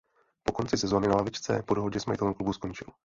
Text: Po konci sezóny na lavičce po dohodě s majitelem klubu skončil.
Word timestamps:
Po 0.43 0.51
konci 0.53 0.77
sezóny 0.81 1.07
na 1.07 1.15
lavičce 1.15 1.63
po 1.65 1.73
dohodě 1.73 1.99
s 1.99 2.05
majitelem 2.05 2.33
klubu 2.33 2.53
skončil. 2.53 2.87